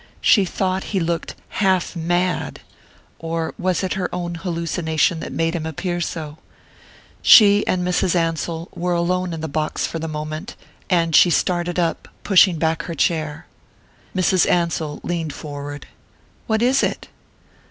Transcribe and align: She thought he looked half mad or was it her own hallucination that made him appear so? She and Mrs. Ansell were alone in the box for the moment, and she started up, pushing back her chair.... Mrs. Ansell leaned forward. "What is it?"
She 0.19 0.45
thought 0.45 0.85
he 0.95 0.99
looked 0.99 1.35
half 1.49 1.95
mad 1.95 2.61
or 3.19 3.53
was 3.59 3.83
it 3.83 3.93
her 3.93 4.09
own 4.11 4.33
hallucination 4.33 5.19
that 5.19 5.31
made 5.31 5.53
him 5.55 5.67
appear 5.67 6.01
so? 6.01 6.39
She 7.21 7.63
and 7.67 7.85
Mrs. 7.87 8.15
Ansell 8.15 8.67
were 8.73 8.93
alone 8.95 9.31
in 9.31 9.41
the 9.41 9.47
box 9.47 9.85
for 9.85 9.99
the 9.99 10.07
moment, 10.07 10.55
and 10.89 11.15
she 11.15 11.29
started 11.29 11.77
up, 11.77 12.07
pushing 12.23 12.57
back 12.57 12.81
her 12.85 12.95
chair.... 12.95 13.45
Mrs. 14.15 14.47
Ansell 14.49 15.01
leaned 15.03 15.33
forward. 15.33 15.85
"What 16.47 16.63
is 16.63 16.81
it?" 16.81 17.09